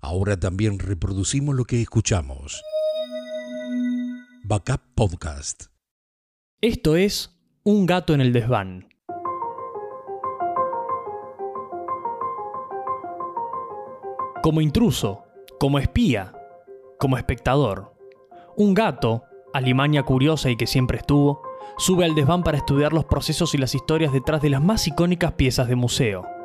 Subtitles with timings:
[0.00, 2.62] Ahora también reproducimos lo que escuchamos.
[4.44, 5.64] Backup Podcast.
[6.60, 8.88] Esto es Un gato en el desván.
[14.40, 15.24] Como intruso,
[15.58, 16.32] como espía,
[17.00, 17.96] como espectador.
[18.56, 21.42] Un gato, alimaña curiosa y que siempre estuvo,
[21.76, 25.32] sube al desván para estudiar los procesos y las historias detrás de las más icónicas
[25.32, 26.37] piezas de museo.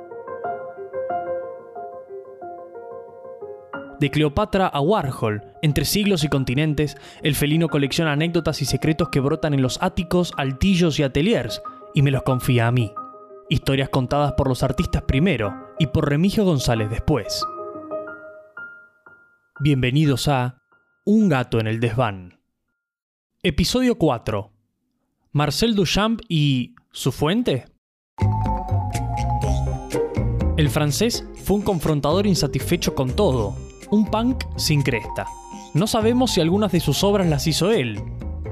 [4.03, 9.21] De Cleopatra a Warhol, entre siglos y continentes, el felino colecciona anécdotas y secretos que
[9.21, 11.61] brotan en los áticos, altillos y ateliers,
[11.93, 12.91] y me los confía a mí.
[13.47, 17.45] Historias contadas por los artistas primero y por Remigio González después.
[19.61, 20.57] Bienvenidos a
[21.05, 22.41] Un gato en el desván.
[23.41, 24.51] Episodio 4.
[25.31, 27.67] Marcel Duchamp y su fuente.
[30.57, 33.55] El francés fue un confrontador insatisfecho con todo,
[33.93, 35.27] un punk sin cresta.
[35.75, 38.01] No sabemos si algunas de sus obras las hizo él,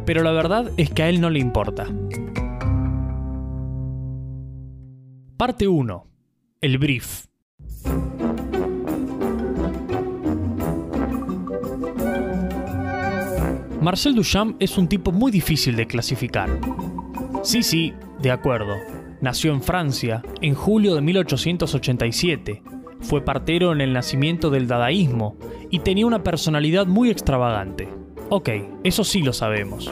[0.06, 1.88] pero la verdad es que a él no le importa.
[5.38, 6.08] Parte 1.
[6.62, 7.26] El brief.
[13.82, 16.52] Marcel Duchamp es un tipo muy difícil de clasificar.
[17.42, 18.76] Sí, sí, de acuerdo.
[19.22, 22.62] Nació en Francia en julio de 1887.
[23.02, 25.36] Fue partero en el nacimiento del dadaísmo
[25.70, 27.90] y tenía una personalidad muy extravagante.
[28.30, 28.50] Ok,
[28.84, 29.90] eso sí lo sabemos.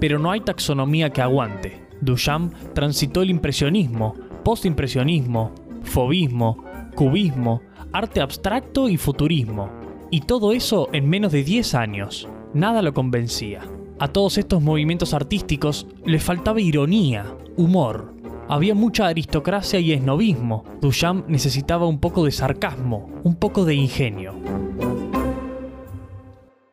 [0.00, 1.86] Pero no hay taxonomía que aguante.
[2.00, 5.52] Duchamp transitó el impresionismo, postimpresionismo,
[5.82, 9.70] fobismo, cubismo, arte abstracto y futurismo.
[10.10, 12.28] Y todo eso en menos de 10 años.
[12.54, 13.62] Nada lo convencía.
[13.98, 18.14] A todos estos movimientos artísticos les faltaba ironía, humor.
[18.50, 20.64] Había mucha aristocracia y esnovismo.
[20.80, 24.34] Duchamp necesitaba un poco de sarcasmo, un poco de ingenio.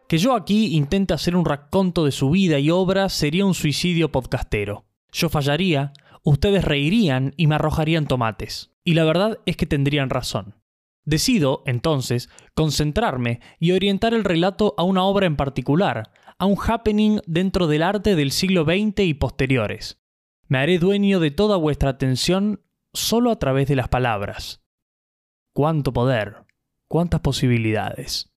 [0.07, 4.09] Que yo aquí intente hacer un raconto de su vida y obra sería un suicidio
[4.09, 4.85] podcastero.
[5.11, 5.91] Yo fallaría,
[6.23, 8.71] ustedes reirían y me arrojarían tomates.
[8.85, 10.55] Y la verdad es que tendrían razón.
[11.03, 17.19] Decido, entonces, concentrarme y orientar el relato a una obra en particular, a un happening
[17.27, 20.04] dentro del arte del siglo XX y posteriores.
[20.47, 22.61] Me haré dueño de toda vuestra atención
[22.93, 24.63] solo a través de las palabras.
[25.53, 26.45] Cuánto poder,
[26.87, 28.31] cuántas posibilidades.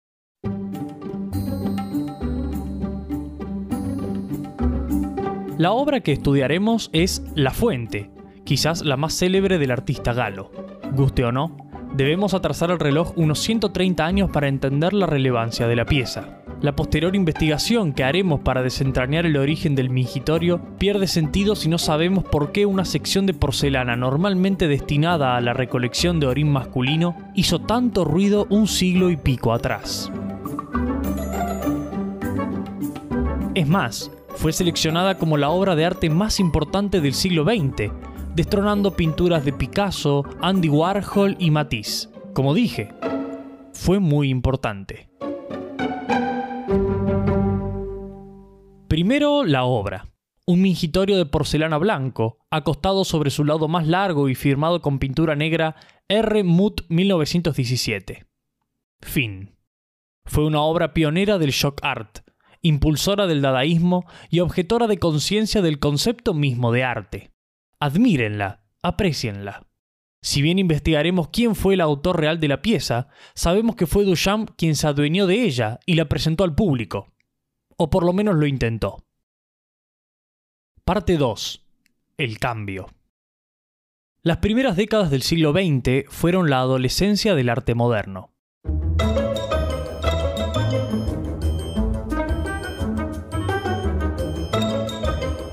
[5.59, 8.11] La obra que estudiaremos es La Fuente,
[8.45, 10.51] quizás la más célebre del artista galo.
[10.95, 11.57] Guste o no,
[11.95, 16.38] debemos atrasar el reloj unos 130 años para entender la relevancia de la pieza.
[16.61, 21.79] La posterior investigación que haremos para desentrañar el origen del mingitorio pierde sentido si no
[21.79, 27.17] sabemos por qué una sección de porcelana normalmente destinada a la recolección de orín masculino
[27.37, 30.11] hizo tanto ruido un siglo y pico atrás.
[33.55, 37.93] Es más, fue seleccionada como la obra de arte más importante del siglo XX,
[38.35, 42.09] destronando pinturas de Picasso, Andy Warhol y Matisse.
[42.35, 42.93] Como dije,
[43.73, 45.09] fue muy importante.
[49.09, 50.07] Primero, la obra.
[50.45, 55.35] Un mingitorio de porcelana blanco, acostado sobre su lado más largo y firmado con pintura
[55.35, 55.77] negra
[56.09, 56.45] R.
[56.45, 58.27] Mut 1917.
[59.01, 59.57] Fin.
[60.27, 62.19] Fue una obra pionera del shock art,
[62.61, 67.33] impulsora del dadaísmo y objetora de conciencia del concepto mismo de arte.
[67.81, 69.67] Admírenla, aprecienla.
[70.21, 74.51] Si bien investigaremos quién fue el autor real de la pieza, sabemos que fue Duchamp
[74.59, 77.15] quien se adueñó de ella y la presentó al público.
[77.79, 79.05] O por lo menos lo intentó.
[80.85, 81.65] Parte 2.
[82.17, 82.89] El cambio.
[84.23, 88.33] Las primeras décadas del siglo XX fueron la adolescencia del arte moderno.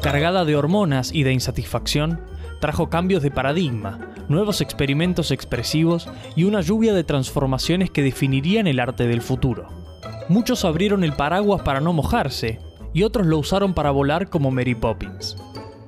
[0.02, 2.22] cargada de hormonas y de insatisfacción,
[2.62, 8.80] trajo cambios de paradigma, nuevos experimentos expresivos y una lluvia de transformaciones que definirían el
[8.80, 9.85] arte del futuro.
[10.28, 12.60] Muchos abrieron el paraguas para no mojarse,
[12.94, 15.38] y otros lo usaron para volar como Mary Poppins.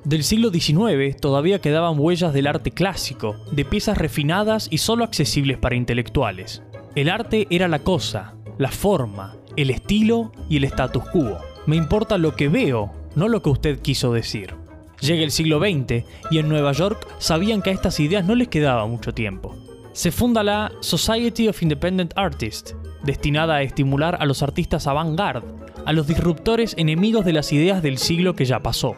[0.04, 5.58] Del siglo XIX todavía quedaban huellas del arte clásico, de piezas refinadas y solo accesibles
[5.58, 6.62] para intelectuales.
[6.94, 11.38] El arte era la cosa, la forma, el estilo y el status quo.
[11.66, 14.54] Me importa lo que veo, no lo que usted quiso decir.
[15.00, 18.48] Llega el siglo XX y en Nueva York sabían que a estas ideas no les
[18.48, 19.56] quedaba mucho tiempo.
[19.92, 22.74] Se funda la Society of Independent Artists,
[23.08, 25.48] destinada a estimular a los artistas avant-garde,
[25.86, 28.96] a los disruptores enemigos de las ideas del siglo que ya pasó.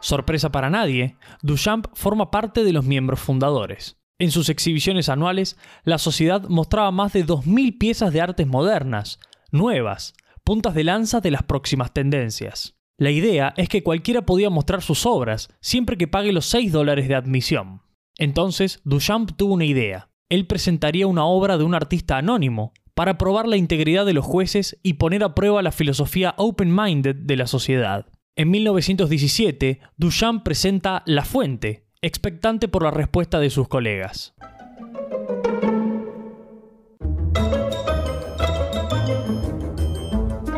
[0.00, 3.96] Sorpresa para nadie, Duchamp forma parte de los miembros fundadores.
[4.18, 9.20] En sus exhibiciones anuales, la sociedad mostraba más de 2.000 piezas de artes modernas,
[9.52, 12.74] nuevas, puntas de lanza de las próximas tendencias.
[12.98, 17.06] La idea es que cualquiera podía mostrar sus obras, siempre que pague los 6 dólares
[17.06, 17.82] de admisión.
[18.18, 20.11] Entonces, Duchamp tuvo una idea.
[20.32, 24.78] Él presentaría una obra de un artista anónimo, para probar la integridad de los jueces
[24.82, 28.06] y poner a prueba la filosofía open-minded de la sociedad.
[28.34, 34.32] En 1917, Duchamp presenta La Fuente, expectante por la respuesta de sus colegas.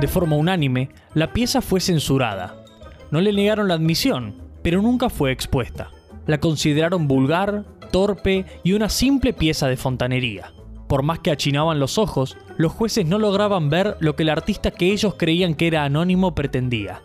[0.00, 2.64] De forma unánime, la pieza fue censurada.
[3.10, 5.90] No le negaron la admisión, pero nunca fue expuesta.
[6.26, 10.52] La consideraron vulgar, torpe y una simple pieza de fontanería.
[10.88, 14.72] Por más que achinaban los ojos, los jueces no lograban ver lo que el artista
[14.72, 17.02] que ellos creían que era anónimo pretendía.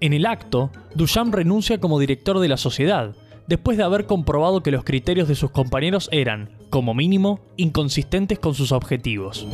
[0.00, 3.14] En el acto, Duchamp renuncia como director de la sociedad,
[3.46, 8.54] después de haber comprobado que los criterios de sus compañeros eran, como mínimo, inconsistentes con
[8.54, 9.46] sus objetivos.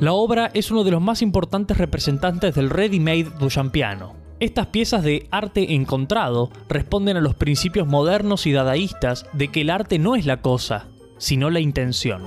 [0.00, 4.17] La obra es uno de los más importantes representantes del ready-made duchampiano.
[4.40, 9.70] Estas piezas de arte encontrado responden a los principios modernos y dadaístas de que el
[9.70, 10.86] arte no es la cosa,
[11.18, 12.22] sino la intención.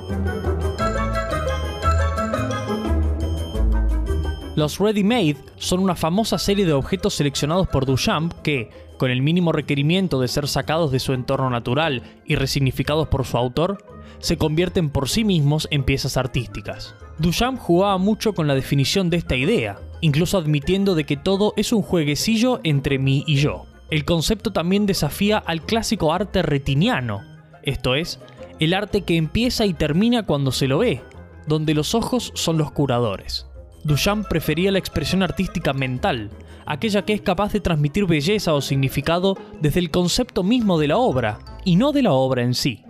[4.58, 9.54] Los ready-made son una famosa serie de objetos seleccionados por Duchamp que, con el mínimo
[9.54, 13.86] requerimiento de ser sacados de su entorno natural y resignificados por su autor,
[14.20, 16.94] se convierten por sí mismos en piezas artísticas.
[17.20, 21.72] Duchamp jugaba mucho con la definición de esta idea, incluso admitiendo de que todo es
[21.72, 23.66] un jueguecillo entre mí y yo.
[23.90, 27.22] El concepto también desafía al clásico arte retiniano,
[27.64, 28.20] esto es,
[28.60, 31.02] el arte que empieza y termina cuando se lo ve,
[31.48, 33.48] donde los ojos son los curadores.
[33.84, 36.30] Duchamp prefería la expresión artística mental,
[36.66, 40.98] aquella que es capaz de transmitir belleza o significado desde el concepto mismo de la
[40.98, 42.84] obra, y no de la obra en sí.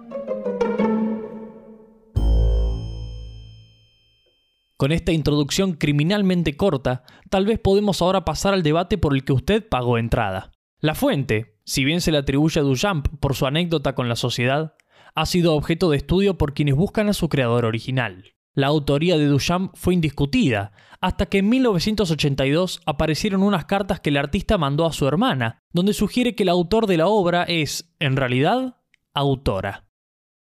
[4.81, 9.31] Con esta introducción criminalmente corta, tal vez podemos ahora pasar al debate por el que
[9.31, 10.53] usted pagó entrada.
[10.79, 14.73] La fuente, si bien se le atribuye a Duchamp por su anécdota con la sociedad,
[15.13, 18.33] ha sido objeto de estudio por quienes buscan a su creador original.
[18.55, 24.17] La autoría de Duchamp fue indiscutida, hasta que en 1982 aparecieron unas cartas que el
[24.17, 28.17] artista mandó a su hermana, donde sugiere que el autor de la obra es, en
[28.17, 28.77] realidad,
[29.13, 29.85] autora.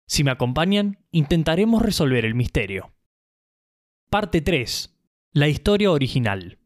[0.08, 2.95] Si me acompañan, intentaremos resolver el misterio.
[4.18, 4.96] Parte 3.
[5.34, 6.56] La historia original.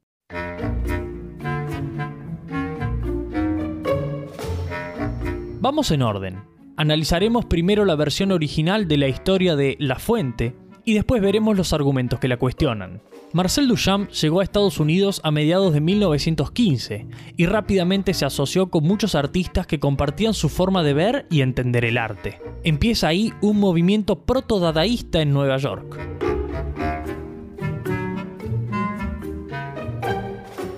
[5.58, 6.44] Vamos en orden.
[6.76, 10.54] Analizaremos primero la versión original de la historia de La Fuente
[10.84, 13.02] y después veremos los argumentos que la cuestionan.
[13.32, 18.84] Marcel Duchamp llegó a Estados Unidos a mediados de 1915 y rápidamente se asoció con
[18.84, 22.40] muchos artistas que compartían su forma de ver y entender el arte.
[22.62, 25.98] Empieza ahí un movimiento proto-dadaísta en Nueva York.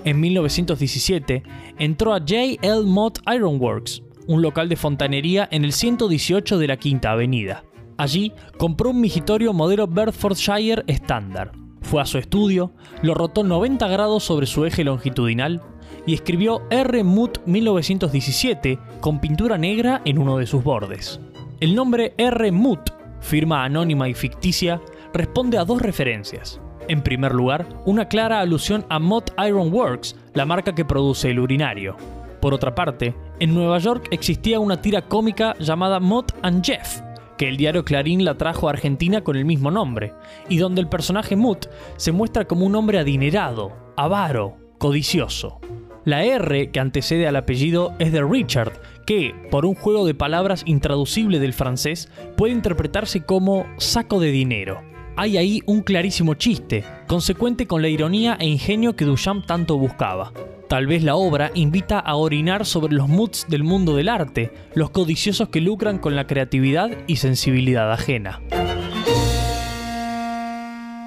[0.05, 1.43] En 1917
[1.79, 2.57] entró a J.
[2.61, 2.81] L.
[2.83, 7.63] Mott Ironworks, un local de fontanería en el 118 de la Quinta Avenida.
[7.97, 11.51] Allí compró un migitorio modelo Bedfordshire estándar.
[11.81, 12.71] Fue a su estudio,
[13.01, 15.61] lo rotó 90 grados sobre su eje longitudinal
[16.05, 17.03] y escribió R.
[17.03, 21.19] Moot 1917 con pintura negra en uno de sus bordes.
[21.59, 22.51] El nombre R.
[22.51, 22.91] Moot,
[23.21, 24.81] firma anónima y ficticia,
[25.13, 26.59] responde a dos referencias.
[26.87, 31.39] En primer lugar, una clara alusión a Mott Iron Works, la marca que produce el
[31.39, 31.95] urinario.
[32.41, 36.99] Por otra parte, en Nueva York existía una tira cómica llamada Mott and Jeff,
[37.37, 40.13] que el diario Clarín la trajo a Argentina con el mismo nombre,
[40.49, 45.61] y donde el personaje Mott se muestra como un hombre adinerado, avaro, codicioso.
[46.03, 48.73] La R que antecede al apellido es de Richard,
[49.05, 54.92] que, por un juego de palabras intraducible del francés, puede interpretarse como saco de dinero.
[55.15, 60.33] Hay ahí un clarísimo chiste, consecuente con la ironía e ingenio que Duchamp tanto buscaba.
[60.67, 64.89] Tal vez la obra invita a orinar sobre los moods del mundo del arte, los
[64.89, 68.41] codiciosos que lucran con la creatividad y sensibilidad ajena.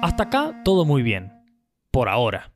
[0.01, 1.33] Hasta acá todo muy bien.
[1.91, 2.53] Por ahora.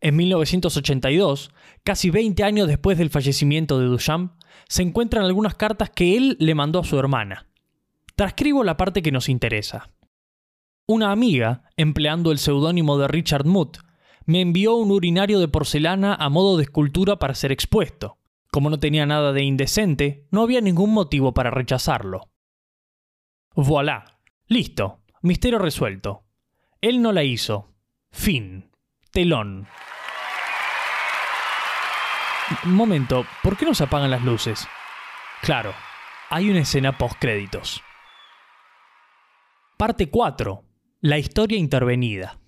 [0.00, 1.52] En 1982,
[1.84, 4.32] casi 20 años después del fallecimiento de Duchamp,
[4.66, 7.46] se encuentran algunas cartas que él le mandó a su hermana.
[8.16, 9.88] Transcribo la parte que nos interesa.
[10.90, 13.76] Una amiga, empleando el seudónimo de Richard Mood,
[14.26, 18.18] me envió un urinario de porcelana a modo de escultura para ser expuesto.
[18.50, 22.32] Como no tenía nada de indecente, no había ningún motivo para rechazarlo.
[23.54, 24.18] Voilà.
[24.48, 25.04] Listo.
[25.22, 26.24] Misterio resuelto.
[26.80, 27.72] Él no la hizo.
[28.10, 28.72] Fin.
[29.12, 29.68] Telón.
[32.64, 34.66] Momento, ¿por qué no se apagan las luces?
[35.40, 35.72] Claro,
[36.30, 37.80] hay una escena post créditos.
[39.76, 40.64] Parte 4.
[41.02, 42.38] La historia intervenida.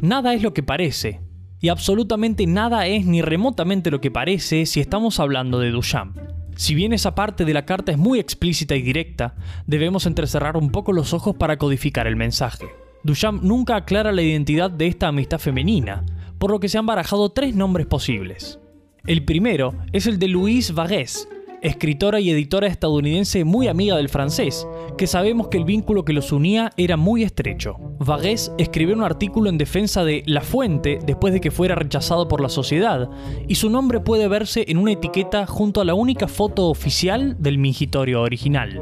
[0.00, 1.20] Nada es lo que parece,
[1.60, 6.16] y absolutamente nada es ni remotamente lo que parece si estamos hablando de Duchamp.
[6.56, 9.34] Si bien esa parte de la carta es muy explícita y directa,
[9.66, 12.64] debemos entrecerrar un poco los ojos para codificar el mensaje.
[13.04, 16.02] Duchamp nunca aclara la identidad de esta amistad femenina,
[16.38, 18.58] por lo que se han barajado tres nombres posibles.
[19.06, 21.28] El primero es el de Louise Vagues,
[21.62, 26.32] escritora y editora estadounidense muy amiga del francés, que sabemos que el vínculo que los
[26.32, 27.76] unía era muy estrecho.
[27.98, 32.40] Vagues escribió un artículo en defensa de La Fuente después de que fuera rechazado por
[32.40, 33.08] la sociedad,
[33.46, 37.58] y su nombre puede verse en una etiqueta junto a la única foto oficial del
[37.58, 38.80] mingitorio original.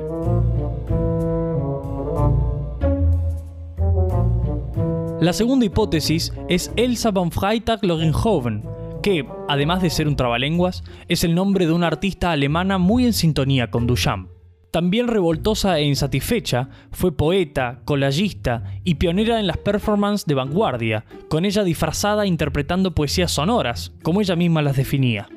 [5.20, 8.62] La segunda hipótesis es Elsa von Freitag Lorenhoven,
[9.06, 13.12] que, además de ser un trabalenguas, es el nombre de una artista alemana muy en
[13.12, 14.30] sintonía con Duchamp.
[14.72, 21.44] También revoltosa e insatisfecha, fue poeta, collagista y pionera en las performances de vanguardia, con
[21.44, 25.28] ella disfrazada interpretando poesías sonoras, como ella misma las definía.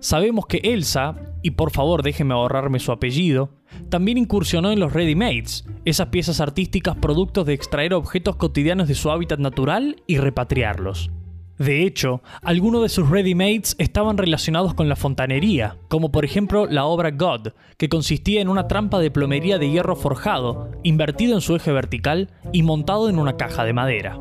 [0.00, 3.50] Sabemos que Elsa, y por favor déjeme ahorrarme su apellido,
[3.90, 9.10] también incursionó en los ready-mades, esas piezas artísticas productos de extraer objetos cotidianos de su
[9.10, 11.10] hábitat natural y repatriarlos.
[11.58, 16.84] De hecho, algunos de sus ready-mades estaban relacionados con la fontanería, como por ejemplo la
[16.84, 21.56] obra God, que consistía en una trampa de plomería de hierro forjado, invertido en su
[21.56, 24.18] eje vertical y montado en una caja de madera.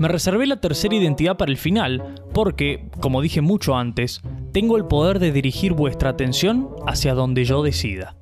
[0.00, 4.20] Me reservé la tercera identidad para el final porque, como dije mucho antes,
[4.50, 8.16] tengo el poder de dirigir vuestra atención hacia donde yo decida.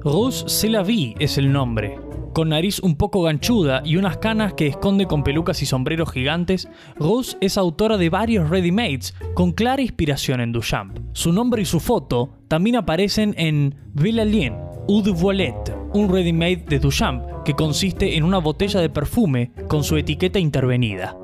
[0.00, 1.98] Rose Selavi es el nombre,
[2.32, 6.68] con nariz un poco ganchuda y unas canas que esconde con pelucas y sombreros gigantes,
[6.96, 10.98] Rose es autora de varios ready-mades con clara inspiración en Duchamp.
[11.12, 14.54] Su nombre y su foto también aparecen en Villalien,
[14.88, 19.84] Eau de Voilette, un ready-made de Duchamp que consiste en una botella de perfume con
[19.84, 21.16] su etiqueta intervenida.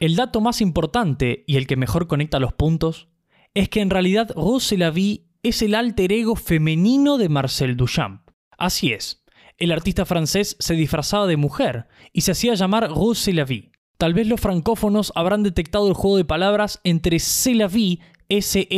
[0.00, 3.08] El dato más importante y el que mejor conecta los puntos
[3.54, 8.28] es que en realidad Rose la vi es el alter ego femenino de Marcel Duchamp.
[8.56, 9.24] Así es,
[9.58, 13.72] el artista francés se disfrazaba de mujer y se hacía llamar Rose Lavie.
[13.96, 18.76] Tal vez los francófonos habrán detectado el juego de palabras entre C'est la vie, S-E-L-A-V-Y,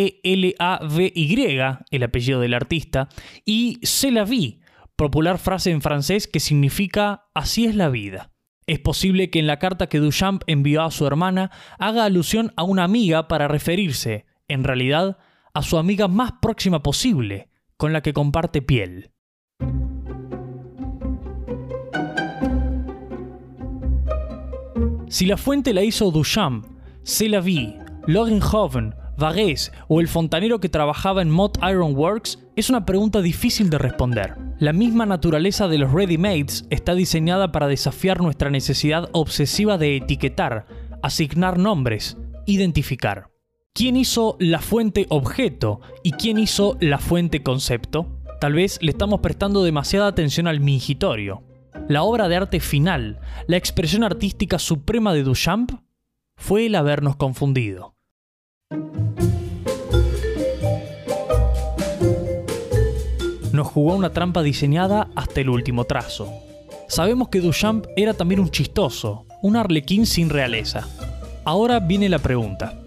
[1.91, 3.09] el apellido del artista,
[3.45, 4.61] y C'est la vie,
[4.97, 8.33] popular frase en francés que significa así es la vida.
[8.67, 12.63] Es posible que en la carta que Duchamp envió a su hermana haga alusión a
[12.63, 15.19] una amiga para referirse, en realidad,
[15.55, 19.11] a su amiga más próxima posible, con la que comparte piel.
[25.09, 26.67] Si la fuente la hizo Duchamp,
[27.05, 33.21] Celavie, Lorenhoven, Varese o el fontanero que trabajaba en Mott Iron Works, es una pregunta
[33.21, 34.37] difícil de responder.
[34.59, 40.67] La misma naturaleza de los ready-mades está diseñada para desafiar nuestra necesidad obsesiva de etiquetar,
[41.03, 42.17] asignar nombres,
[42.47, 43.30] identificar.
[43.73, 48.09] ¿Quién hizo la fuente objeto y quién hizo la fuente concepto?
[48.41, 51.45] Tal vez le estamos prestando demasiada atención al mingitorio.
[51.89, 55.71] La obra de arte final, la expresión artística suprema de Duchamp,
[56.35, 57.95] fue el habernos confundido.
[63.53, 66.29] Nos jugó una trampa diseñada hasta el último trazo.
[66.89, 70.89] Sabemos que Duchamp era también un chistoso, un arlequín sin realeza.
[71.45, 72.80] Ahora viene la pregunta.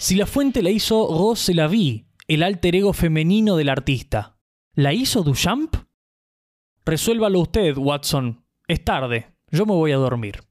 [0.00, 4.38] Si la fuente la hizo Rose Lavie, el alter ego femenino del artista,
[4.74, 5.76] ¿la hizo Duchamp?
[6.86, 8.42] Resuélvalo usted, Watson.
[8.66, 9.36] Es tarde.
[9.50, 10.42] Yo me voy a dormir.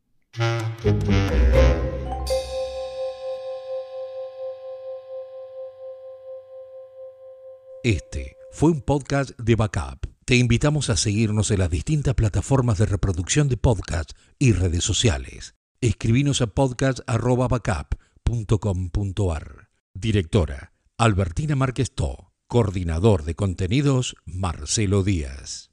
[7.83, 10.05] Este fue un podcast de Backup.
[10.25, 15.55] Te invitamos a seguirnos en las distintas plataformas de reproducción de podcast y redes sociales.
[15.81, 17.95] Escribinos a podcast.backup
[19.95, 21.89] Directora, Albertina Márquez
[22.47, 25.68] Coordinador de contenidos, Marcelo Díaz.